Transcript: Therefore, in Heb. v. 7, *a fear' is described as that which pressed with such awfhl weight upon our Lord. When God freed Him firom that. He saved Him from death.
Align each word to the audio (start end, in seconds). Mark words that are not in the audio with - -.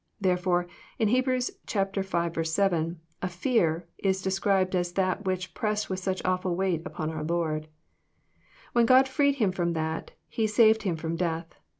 Therefore, 0.19 0.65
in 0.97 1.09
Heb. 1.09 1.25
v. 1.25 1.39
7, 2.43 2.99
*a 3.21 3.27
fear' 3.29 3.87
is 3.99 4.21
described 4.23 4.75
as 4.75 4.93
that 4.93 5.25
which 5.25 5.53
pressed 5.53 5.91
with 5.91 5.99
such 5.99 6.23
awfhl 6.23 6.55
weight 6.55 6.81
upon 6.87 7.11
our 7.11 7.23
Lord. 7.23 7.67
When 8.73 8.87
God 8.87 9.07
freed 9.07 9.35
Him 9.35 9.53
firom 9.53 9.75
that. 9.75 10.09
He 10.27 10.47
saved 10.47 10.81
Him 10.81 10.95
from 10.95 11.17
death. 11.17 11.53